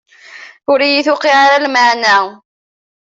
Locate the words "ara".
1.45-1.63